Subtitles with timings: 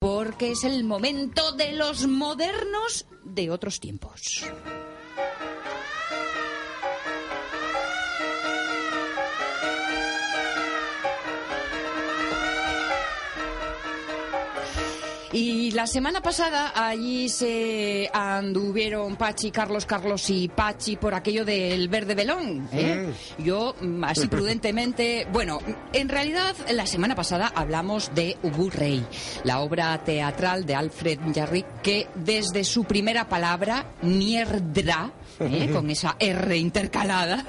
[0.00, 4.44] Porque es el momento de los modernos de otros tiempos.
[15.32, 21.88] Y la semana pasada allí se anduvieron Pachi, Carlos, Carlos y Pachi por aquello del
[21.88, 22.66] verde velón.
[22.72, 23.12] ¿eh?
[23.38, 25.58] Yo, mm, así prudentemente, bueno,
[25.92, 29.04] en realidad la semana pasada hablamos de Ubu Rey,
[29.44, 35.68] la obra teatral de Alfred Jarry que desde su primera palabra, mierdra, ¿eh?
[35.74, 37.44] con esa R intercalada,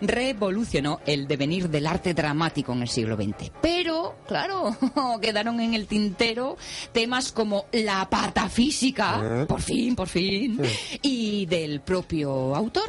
[0.00, 3.52] revolucionó el devenir del arte dramático en el siglo XX.
[3.62, 4.76] Pero, claro,
[5.22, 6.56] quedaron en el tintero
[6.92, 10.58] temas como la patafísica, por fin, por fin,
[11.02, 12.88] y del propio autor.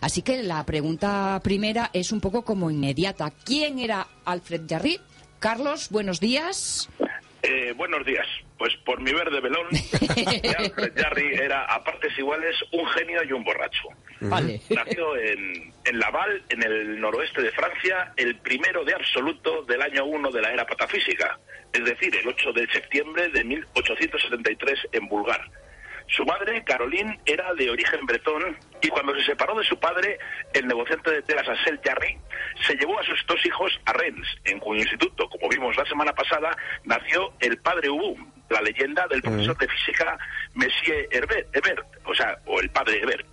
[0.00, 3.30] Así que la pregunta primera es un poco como inmediata.
[3.44, 4.98] ¿Quién era Alfred Jarry?
[5.38, 6.88] Carlos, buenos días.
[7.42, 8.26] Eh, buenos días.
[8.56, 9.66] Pues por mi verde velón,
[10.58, 13.88] Alfred Jarry era a partes iguales un genio y un borracho.
[14.20, 14.60] Vale.
[14.70, 20.04] Nació en, en Laval, en el noroeste de Francia, el primero de absoluto del año
[20.04, 21.38] 1 de la era patafísica,
[21.72, 25.40] es decir, el 8 de septiembre de 1873 en Bulgar.
[26.08, 30.18] Su madre, Caroline, era de origen bretón y cuando se separó de su padre,
[30.54, 32.18] el negociante de telas Ansel Jarry,
[32.66, 36.12] se llevó a sus dos hijos a Rennes, en cuyo instituto, como vimos la semana
[36.14, 38.16] pasada, nació el padre Ubu,
[38.48, 40.18] la leyenda del profesor de física
[40.54, 43.26] Monsieur Herbert, Hebert, o sea, o el padre Hebert.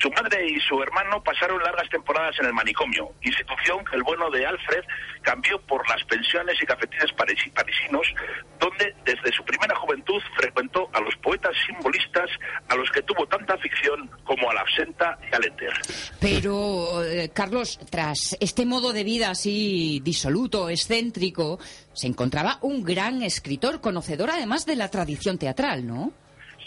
[0.00, 4.30] Su madre y su hermano pasaron largas temporadas en el manicomio, institución que el bueno
[4.30, 4.82] de Alfred
[5.20, 8.06] cambió por las pensiones y cafetines parisi- parisinos,
[8.58, 12.30] donde desde su primera juventud frecuentó a los poetas simbolistas
[12.68, 15.72] a los que tuvo tanta afición como a la absenta y al éter.
[16.18, 21.58] Pero, eh, Carlos, tras este modo de vida así disoluto, excéntrico,
[21.92, 26.12] se encontraba un gran escritor, conocedor además de la tradición teatral, ¿no?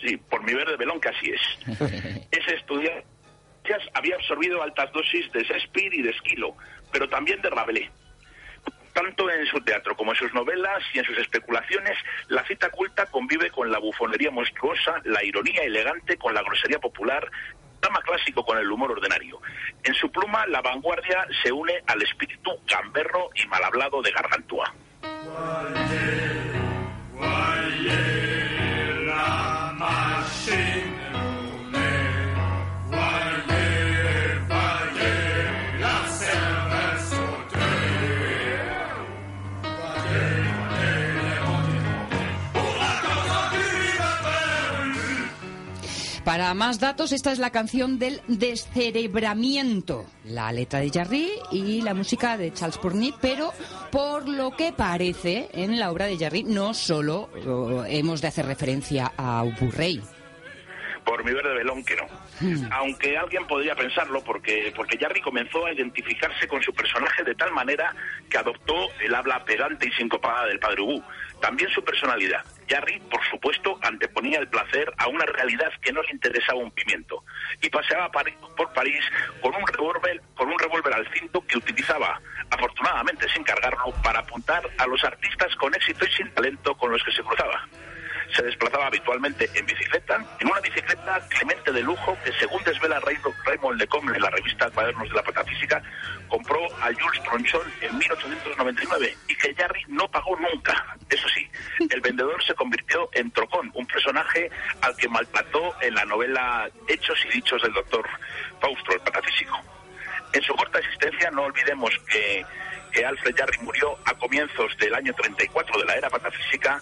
[0.06, 2.28] Sí, por mi verde velón que así es.
[2.32, 3.06] Ese estudiante
[3.94, 6.56] había absorbido altas dosis de Shakespeare y de Esquilo,
[6.92, 7.90] pero también de Rabelais.
[8.94, 11.98] Tanto en su teatro como en sus novelas y en sus especulaciones,
[12.28, 17.30] la cita culta convive con la bufonería monstruosa, la ironía elegante con la grosería popular,
[17.82, 19.42] drama clásico con el humor ordinario.
[19.84, 24.74] En su pluma, la vanguardia se une al espíritu gamberro y mal hablado de Gargantúa.
[46.34, 50.08] Para más datos, esta es la canción del descerebramiento.
[50.24, 53.54] La letra de Jarry y la música de Charles Pourny, pero
[53.92, 57.30] por lo que parece, en la obra de Jarry no solo
[57.88, 60.02] hemos de hacer referencia a Uburrey.
[61.06, 62.08] por mi verde velón que no.
[62.72, 67.52] Aunque alguien podría pensarlo porque, porque Jarry comenzó a identificarse con su personaje de tal
[67.52, 67.96] manera
[68.28, 71.04] que adoptó el habla pegante y sincopada del padre Ubu.
[71.40, 72.44] También su personalidad.
[72.68, 77.24] Jarry, por supuesto, anteponía el placer a una realidad que no le interesaba un pimiento.
[77.62, 79.04] Y paseaba por París
[79.42, 82.20] con un revólver, con un revólver al cinto que utilizaba,
[82.50, 87.04] afortunadamente sin cargarlo, para apuntar a los artistas con éxito y sin talento con los
[87.04, 87.68] que se cruzaba
[88.36, 93.18] se desplazaba habitualmente en bicicleta, en una bicicleta Clemente de lujo que, según desvela Ray-
[93.46, 95.82] Raymond Lecombe en la revista Cuadernos de la Patafísica,
[96.28, 100.96] compró a Jules Tronchon en 1899 y que Jarry no pagó nunca.
[101.10, 101.48] Eso sí,
[101.90, 104.50] el vendedor se convirtió en Trocón, un personaje
[104.82, 108.08] al que maltrató en la novela Hechos y Dichos del doctor
[108.60, 109.60] Faustro, el patafísico.
[110.34, 112.44] En su corta existencia, no olvidemos que,
[112.92, 116.80] que Alfred Jarry murió a comienzos del año 34 de la era patafísica.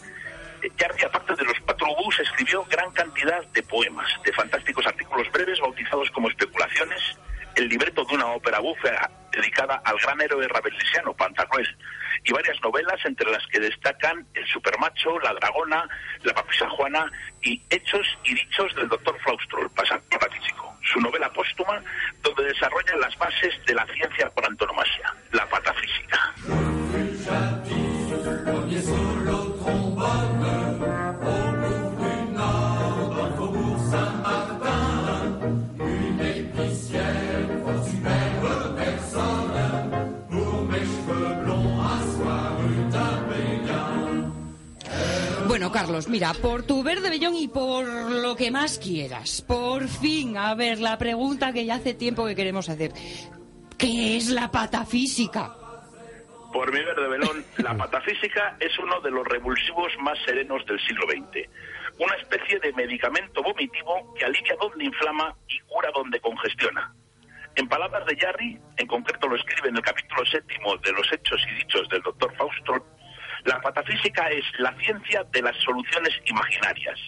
[0.78, 1.88] Jarry, aparte de los cuatro
[2.20, 7.00] escribió gran cantidad de poemas, de fantásticos artículos breves bautizados como especulaciones,
[7.56, 11.68] el libreto de una ópera bufa dedicada al gran héroe rabelesiano Pantagruel,
[12.24, 15.88] y varias novelas entre las que destacan El Supermacho, La Dragona,
[16.24, 17.12] La Papisa Juana
[17.42, 20.78] y Hechos y Dichos del Doctor Flaustro, el patafísico.
[20.84, 21.82] Su novela póstuma,
[22.22, 25.01] donde desarrolla las bases de la ciencia por antonomasia,
[45.72, 50.54] Carlos, mira, por tu verde bellón y por lo que más quieras, por fin, a
[50.54, 52.92] ver, la pregunta que ya hace tiempo que queremos hacer.
[53.78, 55.56] ¿Qué es la patafísica?
[56.52, 61.08] Por mi verde velón, la patafísica es uno de los revulsivos más serenos del siglo
[61.08, 61.50] XX.
[61.98, 66.94] Una especie de medicamento vomitivo que alivia donde inflama y cura donde congestiona.
[67.56, 71.42] En palabras de Jarry, en concreto lo escribe en el capítulo séptimo de los hechos
[71.52, 72.86] y dichos del doctor Fausto,
[73.46, 77.00] la patafísica es la ciencia de las soluciones imaginarias.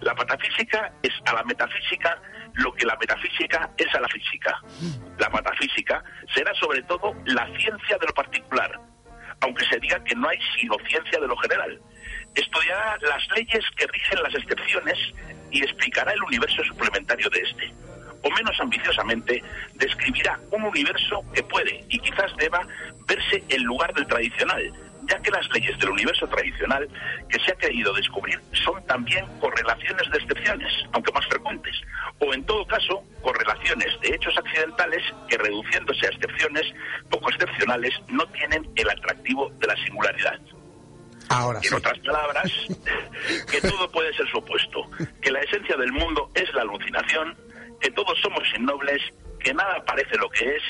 [0.00, 2.20] La patafísica es a la metafísica
[2.54, 4.60] lo que la metafísica es a la física.
[5.18, 6.02] La patafísica
[6.34, 8.80] será sobre todo la ciencia de lo particular,
[9.40, 11.80] aunque se diga que no hay sino ciencia de lo general.
[12.34, 14.98] Estudiará las leyes que rigen las excepciones
[15.50, 17.72] y explicará el universo suplementario de este.
[18.22, 19.42] O menos ambiciosamente,
[19.74, 22.60] describirá un universo que puede y quizás deba
[23.06, 24.72] verse en lugar del tradicional,
[25.08, 26.88] ya que las leyes del universo tradicional
[27.28, 31.74] que se ha querido descubrir son también correlaciones de excepciones, aunque más frecuentes,
[32.18, 36.62] o en todo caso correlaciones de hechos accidentales que reduciéndose a excepciones
[37.10, 40.40] poco excepcionales no tienen el atractivo de la singularidad.
[41.28, 42.52] Ahora En otras palabras,
[43.50, 44.88] que todo puede ser su opuesto,
[45.20, 47.36] que la esencia del mundo es la alucinación,
[47.80, 49.02] que todos somos innobles,
[49.40, 50.62] que nada parece lo que es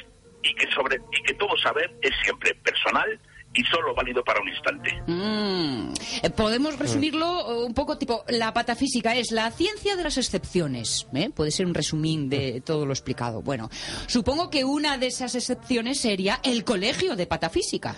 [0.43, 3.21] y que sobre y que todo saber es siempre personal
[3.56, 5.03] y solo válido para un instante.
[5.06, 5.93] Mm,
[6.23, 11.08] eh, Podemos resumirlo eh, un poco tipo, la patafísica es la ciencia de las excepciones.
[11.14, 11.31] ¿eh?
[11.35, 13.43] Puede ser un resumín de todo lo explicado.
[13.43, 13.69] Bueno,
[14.06, 17.97] supongo que una de esas excepciones sería el colegio de patafísica.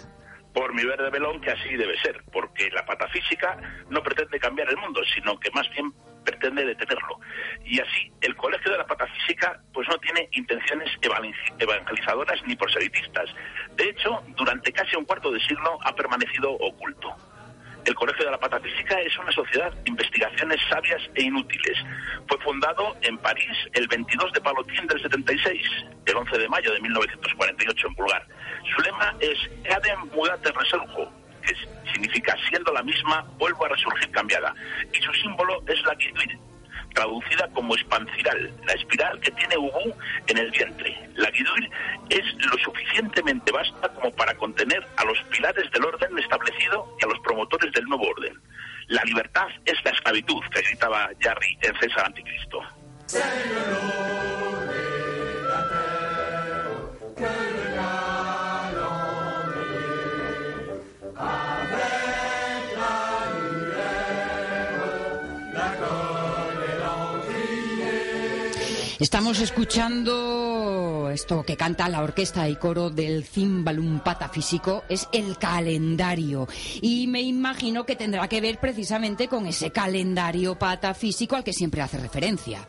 [0.54, 3.58] Por mi verde velón que así debe ser, porque la patafísica
[3.90, 5.92] no pretende cambiar el mundo, sino que más bien
[6.28, 7.18] pretende detenerlo.
[7.64, 13.30] Y así, el Colegio de la Patafísica pues no tiene intenciones evangel- evangelizadoras ni proselitistas.
[13.76, 17.14] De hecho, durante casi un cuarto de siglo ha permanecido oculto.
[17.84, 21.78] El Colegio de la Patafísica es una sociedad de investigaciones sabias e inútiles.
[22.28, 25.62] Fue fundado en París el 22 de Palotín del 76,
[26.04, 28.26] el 11 de mayo de 1948 en Bulgar.
[28.76, 31.10] Su lema es Cadem Mudate Resurgo,
[31.92, 34.54] significa siendo la misma, vuelvo a resurgir cambiada.
[34.92, 36.38] Y su símbolo es la guiduil,
[36.94, 39.94] traducida como espanciral, la espiral que tiene Ubú
[40.26, 41.10] en el vientre.
[41.16, 41.70] La guiduil
[42.10, 47.08] es lo suficientemente vasta como para contener a los pilares del orden establecido y a
[47.08, 48.38] los promotores del nuevo orden.
[48.88, 52.62] La libertad es la esclavitud, que gritaba Jarry en César Anticristo.
[69.00, 76.48] Estamos escuchando esto que canta la orquesta y coro del Cimbalum Patafísico, es el calendario.
[76.82, 81.80] Y me imagino que tendrá que ver precisamente con ese calendario patafísico al que siempre
[81.80, 82.68] hace referencia.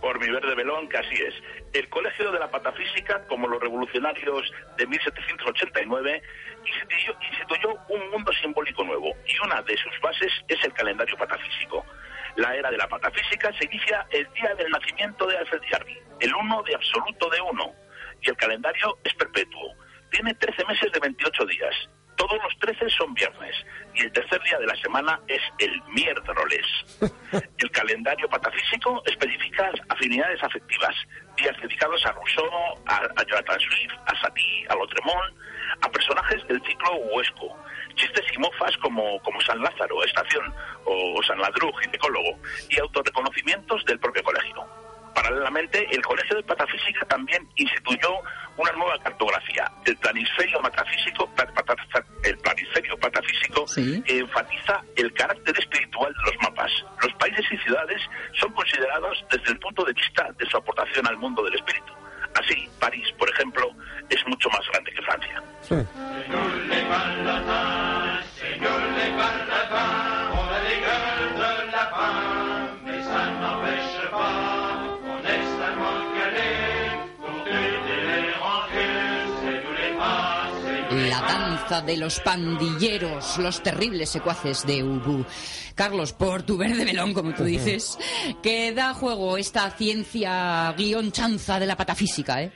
[0.00, 1.34] Por mi verde velón, que así es.
[1.72, 4.48] El Colegio de la Patafísica, como los revolucionarios
[4.78, 6.22] de 1789,
[6.64, 11.84] instituyó, instituyó un mundo simbólico nuevo y una de sus bases es el calendario patafísico.
[12.36, 16.34] La era de la patafísica se inicia el día del nacimiento de Alfred Jarry, el
[16.34, 17.72] uno de absoluto de uno,
[18.20, 19.74] y el calendario es perpetuo.
[20.10, 21.74] Tiene 13 meses de 28 días.
[22.16, 23.54] Todos los 13 son viernes
[23.94, 26.66] y el tercer día de la semana es el miércoles.
[27.58, 30.94] El calendario patafísico especifica afinidades afectivas,
[31.36, 35.36] días dedicados a Rousseau, a, a Jonathan Swift, a Satie, a Lautremont,
[35.82, 36.05] a personajes
[36.86, 37.56] ciclo huesco,
[37.94, 40.52] chistes y mofas como, como San Lázaro, Estación,
[40.84, 42.38] o, o San Ladru, ginecólogo,
[42.70, 44.64] y autorreconocimientos del propio colegio.
[45.14, 48.10] Paralelamente, el Colegio de Patafísica también instituyó
[48.58, 51.30] una nueva cartografía, el planisferio metafísico,
[52.22, 54.02] el planisferio patafísico, Sí.
[54.02, 56.70] que enfatiza el carácter espiritual de los mapas.
[57.02, 58.02] Los países y ciudades
[58.38, 61.92] son considerados desde el punto de vista de su aportación al mundo del espíritu.
[62.34, 63.70] Así, París, por ejemplo,
[64.10, 65.42] es mucho más grande que Francia.
[80.90, 85.26] La danza de los pandilleros, los terribles secuaces de Ubu.
[85.74, 87.98] Carlos, por tu verde melón, como tú dices,
[88.40, 92.52] que da juego esta ciencia guion chanza de la patafísica, ¿eh?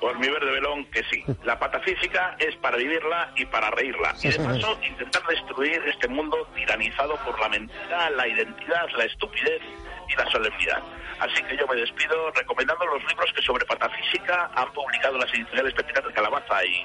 [0.00, 1.22] Por mi verde velón, que sí.
[1.44, 4.14] La patafísica es para vivirla y para reírla.
[4.22, 9.60] Y de paso, intentar destruir este mundo tiranizado por la mentira, la identidad, la estupidez
[10.08, 10.82] y la solemnidad.
[11.20, 15.74] Así que yo me despido recomendando los libros que sobre patafísica han publicado las editoriales
[15.74, 16.84] Pepitas de Calabaza y,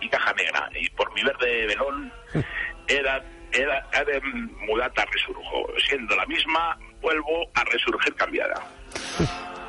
[0.00, 0.68] y Caja Negra.
[0.74, 2.12] Y por mi verde velón,
[2.88, 5.66] era Edem mudata resurjo.
[5.88, 8.62] Siendo la misma, vuelvo a resurgir cambiada.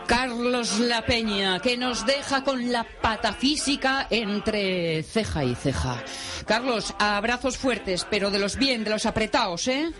[0.07, 6.03] Carlos La Peña, que nos deja con la patafísica entre ceja y ceja.
[6.47, 9.91] Carlos, abrazos fuertes, pero de los bien, de los apretados, ¿eh?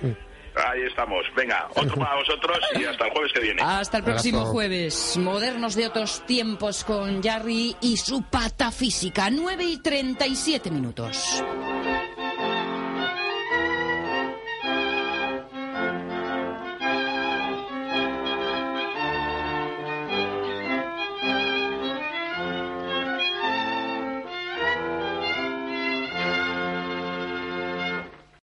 [0.67, 1.25] Ahí estamos.
[1.35, 3.61] Venga, otro para vosotros y hasta el jueves que viene.
[3.61, 4.53] Hasta el próximo Abrazo.
[4.53, 5.17] jueves.
[5.17, 9.29] Modernos de otros tiempos con Jarry y su patafísica.
[9.29, 11.43] 9 y 37 minutos.